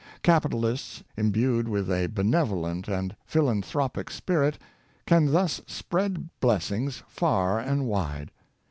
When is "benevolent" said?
2.07-2.87